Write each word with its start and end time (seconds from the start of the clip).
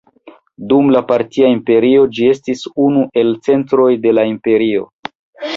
Dum 0.71 0.87
la 0.95 1.01
Partia 1.11 1.51
Imperio 1.57 2.07
ĝi 2.19 2.25
estis 2.37 2.65
unu 2.87 3.05
el 3.25 3.31
centroj 3.49 3.89
de 4.07 4.19
la 4.21 4.25
imperio. 4.35 4.91